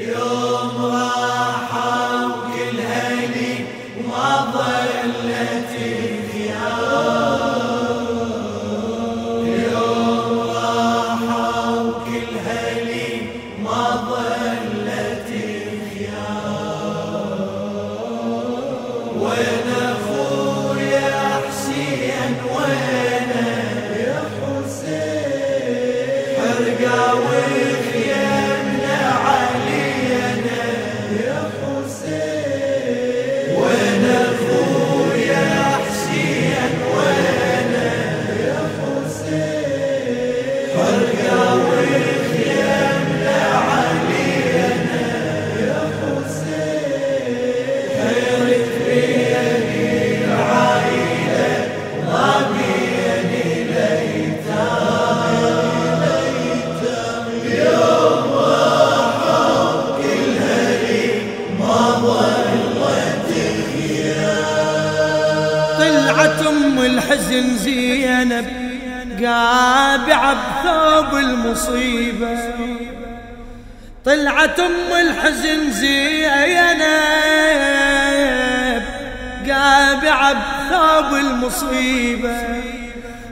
يوم 0.00 0.84
راحة 0.84 2.26
وكل 2.26 2.80
هني 2.80 3.64
وما 3.98 4.52
ظلت 4.52 5.72
خيار 6.32 7.40
يوم 9.44 10.40
راحة 10.48 11.78
وكل 11.78 12.32
هني 12.46 13.08
ما 13.64 13.84
ظلت 14.08 15.30
يا 16.00 16.32
حسين؟ 21.46 22.36
حرقاوي 26.38 27.42
طلعت 27.92 28.31
المصيبة 71.68 72.38
طلعت 74.04 74.60
أم 74.60 74.92
الحزن 75.00 75.70
زينب 75.70 76.82
قابعة 79.48 80.32
بثوب 80.32 81.14
المصيبة. 81.14 82.62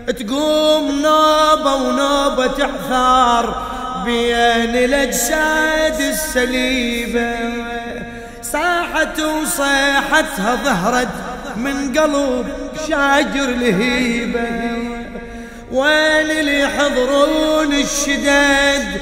تقوم 0.07 1.03
نوبة 1.03 1.75
ونوبة 1.75 2.47
تعثار 2.47 3.67
بين 4.05 4.77
الأجساد 4.85 6.01
السليبة. 6.01 7.35
صاحت 8.43 9.21
وصيحتها 9.21 10.55
ظهرت 10.65 11.09
من 11.57 11.99
قلب 11.99 12.47
شاجر 12.89 13.47
لهيبة 13.47 14.90
وين 15.73 16.31
اللي 16.31 16.61
يحضرون 16.61 17.73
الشداد 17.73 19.01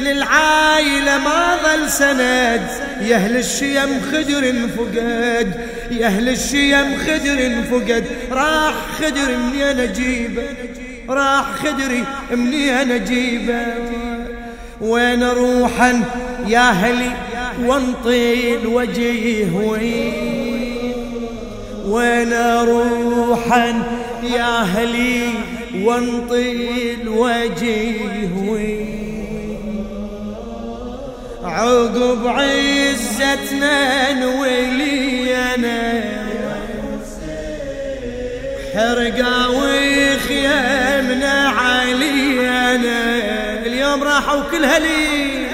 للعايلة 0.00 1.18
ما 1.18 1.56
ظل 1.64 1.90
سند. 1.90 2.66
يا 3.00 3.16
أهل 3.16 3.36
الشيم 3.36 4.00
خدر 4.12 4.54
فقد 4.76 5.52
يا 5.90 6.06
أهل 6.06 6.28
الشيم 6.28 6.98
خدر 6.98 7.62
فقد 7.70 8.04
راح 8.30 8.74
خدر 8.98 9.36
مني 9.36 9.70
أنا 9.70 9.82
اجيبه 9.82 10.42
راح 11.08 11.44
خدري 11.64 12.04
مني 12.30 12.82
أنا 12.82 12.94
اجيبه 12.94 13.66
وين 14.80 15.22
روحا 15.22 16.02
يا 16.46 16.70
أهلي؟ 16.70 17.10
وانطي 17.64 18.54
الوجيه 18.56 19.46
وين 19.54 20.92
وين 21.86 22.32
روحا 22.64 23.82
يا 24.22 24.60
أهلي؟ 24.60 25.30
وانطي 25.74 26.94
الوجيه 26.94 28.28
عقب 31.44 32.26
عزتنا 32.26 34.12
نولي 34.12 35.36
أنا 35.54 36.02
حرقة 38.74 39.50
وخيامنا 39.50 41.48
علي 41.48 42.48
أنا 42.48 43.18
اليوم 43.66 44.02
راحوا 44.02 44.42
كل 44.50 44.64
هلي 44.64 45.48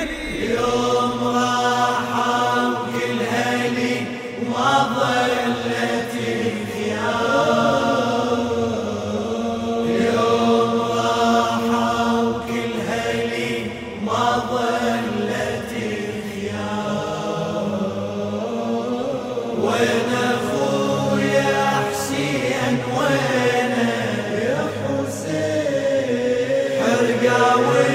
حرقاوي 27.55 27.94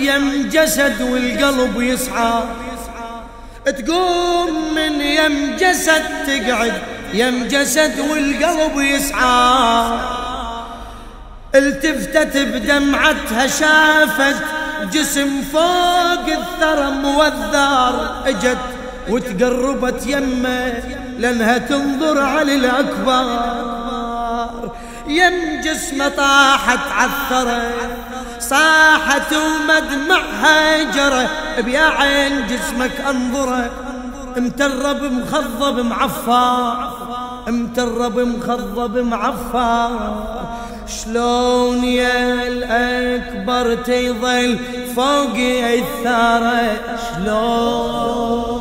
يم 0.00 0.48
جسد 0.52 1.02
والقلب 1.02 1.80
يسعى. 1.80 2.42
تقوم 3.66 4.74
من 4.74 5.00
يم 5.00 5.56
جسد 5.56 6.02
تقعد 6.26 6.72
يم 7.14 7.48
جسد 7.48 8.00
والقلب 8.00 8.80
يسعى. 8.80 9.98
التفتت 11.54 12.36
بدمعتها 12.36 13.46
شافت 13.46 14.36
جسم 14.92 15.42
فوق 15.52 16.26
الثرى 16.26 16.90
موذر 16.90 18.22
اجت. 18.26 18.58
وتقربت 19.08 20.06
يمه 20.06 20.82
لأنها 21.18 21.58
تنظر 21.58 22.20
على 22.22 22.54
الأكبر. 22.54 23.26
يم 25.08 25.60
جسمه 25.64 26.08
طاحت 26.08 26.78
عالثرى 26.92 27.62
صاحت 28.50 29.32
ومدمعها 29.32 30.82
جرى. 30.82 31.26
بيا 31.62 31.80
عين 31.80 32.46
جسمك 32.46 33.00
انظرة. 33.08 33.70
مترب 34.36 35.02
مخضب 35.02 35.78
معفر 35.78 36.90
مترب 37.48 38.18
مخضب 38.18 38.96
معفر 38.98 39.90
شلون 40.86 41.84
يا 41.84 42.46
الأكبر 42.48 43.74
تيظل 43.74 44.58
فوق 44.96 45.36
الثارة 45.36 46.78
شلون؟ 47.14 48.60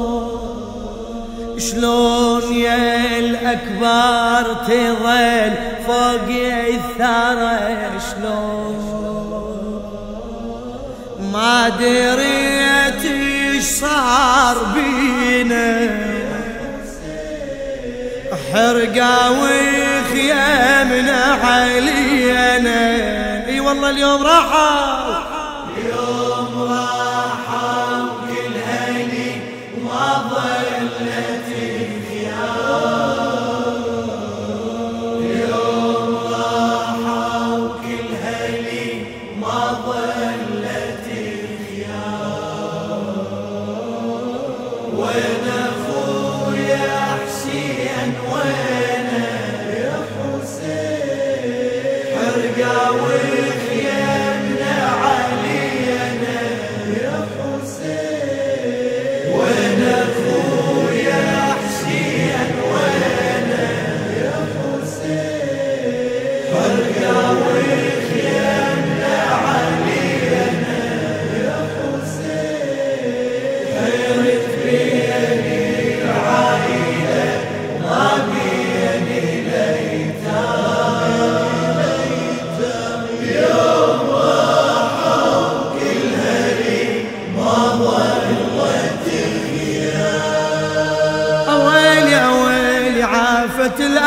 شلون 1.58 2.54
يا 2.54 3.20
الأكبر 3.20 4.54
تظل 4.68 5.52
فوق 5.88 6.30
الثارة 6.68 8.00
شلون؟ 8.12 9.09
ما 11.34 11.70
دريت 11.70 13.06
إيش 13.06 13.64
صار 13.64 14.58
بينا. 14.74 15.90
حرقة 18.54 19.32
وخيامنا 19.32 21.22
علينا 21.44 22.80
إي 23.48 23.60
والله 23.60 23.90
اليوم 23.90 24.24
راحوا 24.24 25.09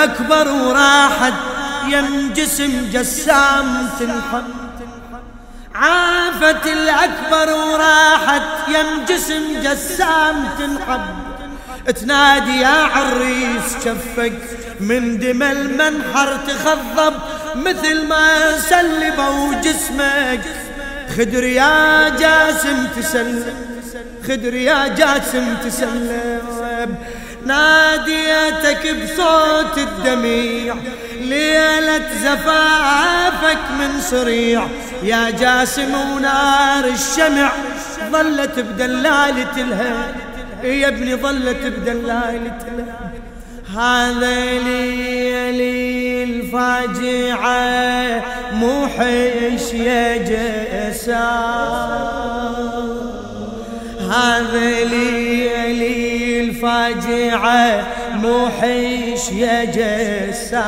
الأكبر 0.05 0.49
وراحت 0.49 1.33
يم 1.89 2.33
جسم 2.37 2.91
جسام 2.93 3.89
تنحب 3.99 4.45
عافت 5.75 6.67
الأكبر 6.67 7.53
وراحت 7.55 8.43
يم 8.69 9.05
جسم 9.09 9.43
جسام 9.63 10.49
تنحب 10.59 11.01
تنادي 12.01 12.61
يا 12.61 12.69
عريس 12.69 13.85
شفك 13.85 14.39
من 14.81 15.19
دم 15.19 15.43
المنحر 15.43 16.37
تخضب 16.49 17.15
مثل 17.55 18.07
ما 18.09 18.59
سلبوا 18.59 19.55
جسمك 19.55 20.41
خدر 21.17 21.45
يا 21.45 22.09
جاسم 22.09 22.87
تسلم 22.97 23.55
خدر 24.29 24.55
يا 24.55 24.89
جاسم 24.89 25.55
تسلم 25.65 26.95
ناديتك 27.47 28.97
بصوت 29.03 29.79
الدميع 29.79 30.75
ليلة 31.21 32.09
زفافك 32.23 33.59
من 33.79 34.01
صريع 34.01 34.67
يا 35.03 35.31
جاسم 35.31 35.95
ونار 35.95 36.85
الشمع 36.85 37.53
ظلت 38.13 38.59
بدلالة 38.59 39.57
الهي 39.57 39.95
يا 40.81 40.89
ابني 40.89 41.15
ظلت 41.15 41.67
بدلالة 41.67 42.59
الهي 42.75 43.23
هذا 43.77 44.59
لي 44.59 46.25
الفاجعة 46.25 48.23
موحش 48.53 49.73
يا 49.73 50.17
جسام. 50.17 51.23
هذا 54.11 54.85
لي 54.85 56.12
الفاجعة 56.63 57.87
موحش 58.15 59.33
يا 59.33 59.65
جسام 59.65 60.63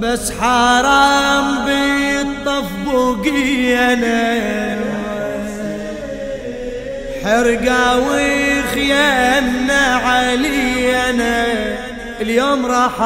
بس 0.00 0.32
حرام 0.40 1.64
بالطف 1.64 2.64
بقينا 2.86 4.30
حرقة 7.24 7.98
وخيامنا 7.98 9.82
علينا 10.04 11.46
اليوم 12.20 12.66
راح 12.66 13.00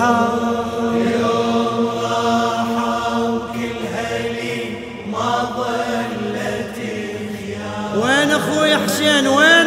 اليوم 0.00 0.08
راح 0.08 0.64
اليوم 0.82 1.88
راح 2.02 3.18
وكل 3.18 3.78
هلي 3.96 4.56
ما 5.12 5.48
ظلت 5.56 6.78
وين 7.96 8.30
أخوي 8.30 8.76
حسين؟ 8.76 9.26
وين؟ 9.26 9.59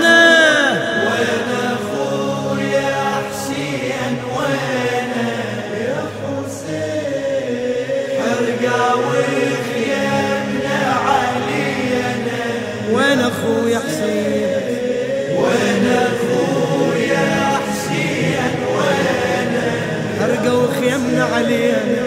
حرقوا 20.74 20.90
خيمنا 20.90 21.24
علينا. 21.24 22.04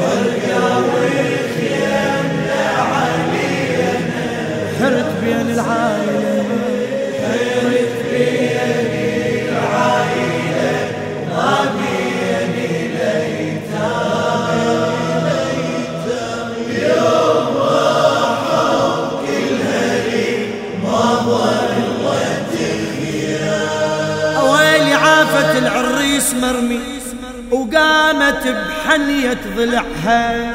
حرقوا 0.00 1.00
خيمنا 1.56 2.64
علينا 2.92 4.22
حرت 4.80 5.10
بين 5.24 5.46
العائلة. 5.50 6.44
حرت 7.22 7.94
بين 8.10 8.56
العائله 9.48 10.74
ما 11.30 11.52
بين 11.76 12.54
الايتام 12.86 14.06
يوم 16.82 17.46
راحوا 17.56 18.84
كل 19.20 19.50
هلي 19.68 20.30
ما 20.84 21.02
ظلت 21.26 22.54
ويلي 24.50 24.94
عافت 24.94 25.52
العريس 25.56 26.28
مرمي. 26.34 26.80
وقامت 27.50 28.48
بحنية 28.48 29.38
ضلعها. 29.56 30.52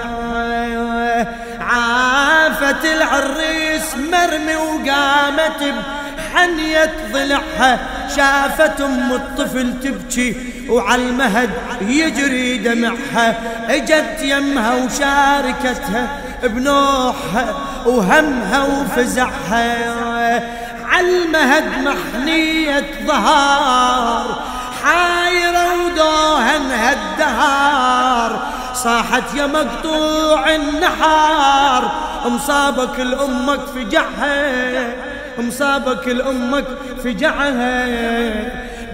عافت 1.60 2.86
العريس 2.86 3.96
مرمي 4.12 4.56
وقامت 4.56 5.74
بحنية 6.18 6.94
ضلعها. 7.14 7.80
شافت 8.16 8.82
أم 8.82 9.12
الطفل 9.12 9.74
تبكي 9.84 10.36
وعلى 10.70 11.02
المهد 11.02 11.50
يجري 11.82 12.58
دمعها. 12.58 13.36
إجت 13.70 14.22
يمها 14.22 14.76
وشاركتها 14.76 16.08
بنوحها 16.44 17.56
وهمها 17.86 18.64
وفزعها. 18.64 20.44
عالمهد 20.86 21.64
محنية 21.84 22.86
ظهار. 23.08 24.44
حايرة 24.84 25.86
ودوهن 25.86 26.72
هالدهار. 26.72 28.40
صاحت 28.74 29.34
يا 29.36 29.46
مقطوع 29.46 30.56
النحار. 30.56 31.92
مصابك 32.26 33.00
لأمك 33.00 33.60
فجعها 33.76 34.94
مصابك 35.38 36.08
لأمك 36.08 36.66
فجعها. 37.04 37.88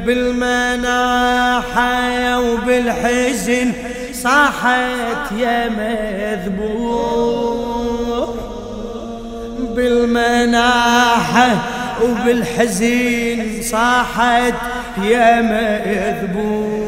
بالمناحة 0.05 1.89
وبالحزن 2.39 3.73
صاحت 4.13 5.31
يا 5.37 5.69
مذبوح. 6.49 7.27
بالمناحة 9.75 11.57
وبالحزين 12.03 13.61
صاحت 13.71 14.53
يا 15.03 15.41
مذبوح 15.41 16.87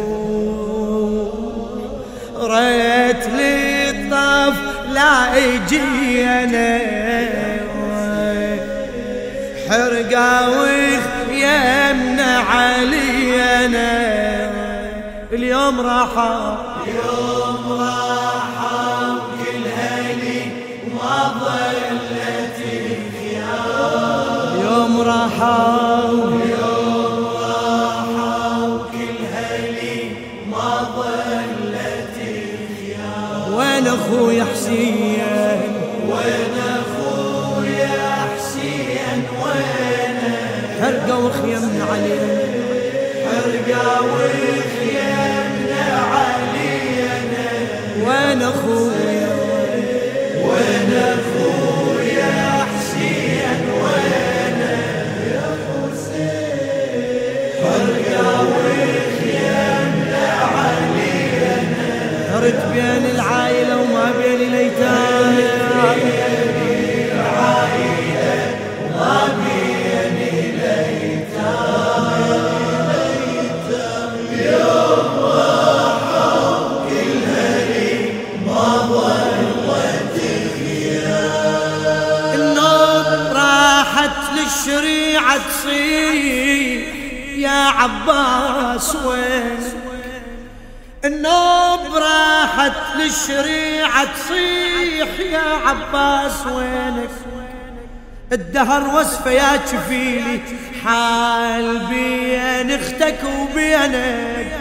ريت 2.41 3.27
لي 3.27 3.89
الطف 3.89 4.57
لا 4.93 5.37
أجي 5.37 6.23
أنا. 6.25 6.79
حرقة 9.69 10.49
وخيمنا 10.49 12.37
علي 12.37 13.41
أنا. 13.65 14.19
اليوم 15.33 15.81
راحة. 15.81 16.57
يوم 16.87 17.71
راحوا 17.71 19.19
كل 19.39 19.63
هلي 19.77 20.41
وما 20.91 21.33
ظلت 21.39 22.59
يوم 24.63 25.01
راحة. 25.01 26.38
حرقة 41.09 41.25
وخيمنا 41.25 41.83
عليه 41.91 42.21
حرقة 43.25 44.01
وخيمنا 44.01 45.85
علينا 46.13 47.47
وين 48.05 48.41
اخويا 48.41 49.35
وين 50.43 50.91
اخويا 50.93 52.65
حسين 52.69 53.61
وين 53.81 54.59
يا 55.31 55.47
حسين 55.65 57.03
حرقة 57.63 58.41
وخيمنا 58.41 60.27
علينا 60.55 61.77
هرت 62.33 62.61
بين 62.73 63.05
العائلة 63.15 63.77
وما 63.81 64.11
بين 64.21 64.41
الأيتام 64.49 65.39
عباس 87.69 88.95
وين؟ 88.95 89.59
النوب 91.05 91.95
راحت 91.95 92.95
للشريعة 92.95 94.03
تصيح 94.03 95.19
يا 95.31 95.67
عباس 95.67 96.45
وينك؟ 96.45 97.09
الدهر 98.31 98.95
وصفه 98.95 99.31
يا 99.31 99.57
كفيلي 99.57 100.39
حال 100.85 101.79
بين 101.79 102.71
أختك 102.71 103.19
وبينك. 103.39 104.51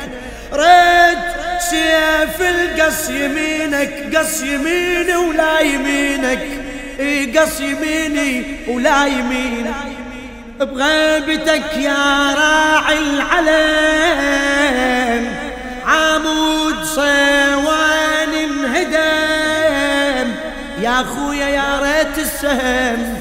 ريت 0.53 1.19
سيف 1.59 2.41
القص 2.41 3.11
يمينك 3.11 4.17
قص 4.17 4.43
يميني 4.43 5.17
ولا 5.17 5.61
يمينك. 5.61 6.47
اي 7.01 7.39
قص 7.39 7.61
يميني 7.61 8.57
ولا 8.69 9.07
يمينك. 9.07 9.75
بغيبتك 10.61 11.77
يا 11.77 12.35
راعي 12.35 12.99
العلم. 12.99 14.39
عمود 15.87 16.85
صوان 16.85 18.33
انهدم. 18.45 20.29
يا 20.83 21.05
خويا 21.15 21.49
يا 21.49 21.81
ريت 21.83 22.19
السهم. 22.19 23.15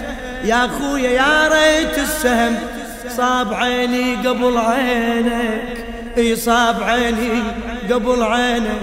يا 0.43 0.69
خويا 0.79 1.09
يا 1.09 1.47
ريت 1.47 1.97
السهم. 1.97 2.59
صاب 3.17 3.53
عيني 3.53 4.15
قبل 4.15 4.57
عينك. 4.57 5.77
إي 6.17 6.35
صاب 6.35 6.83
عيني 6.83 7.43
قبل 7.91 8.23
عينك. 8.23 8.81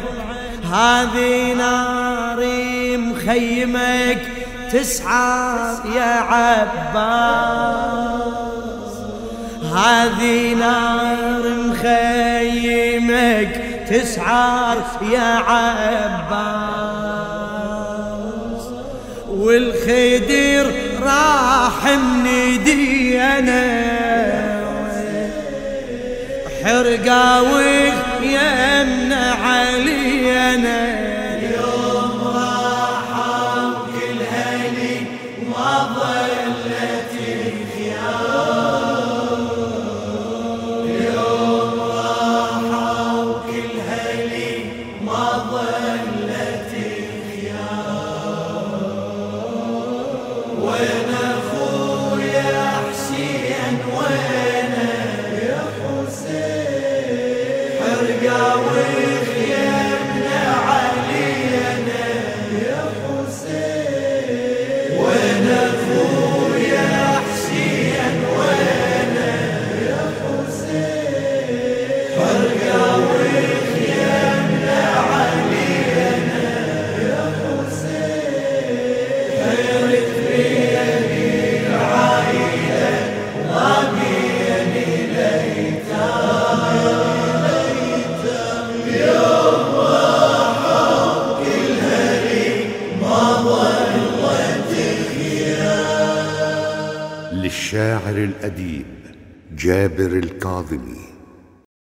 هذه 0.72 1.52
ناري 1.52 2.96
مخيمك. 2.96 4.33
تسعى 4.74 5.76
يا 5.96 6.14
عباس. 6.30 6.94
هذه 9.74 10.54
نار 10.54 11.42
مخيمك 11.58 13.52
تسعر 13.90 14.76
يا 15.12 15.34
عباس. 15.48 16.64
والخدير 19.28 20.66
راح 21.02 21.86
من 22.24 22.34
أنا 23.38 23.94
حرقاوي 26.64 27.92
يمنع 28.22 29.34
علينا. 29.46 30.93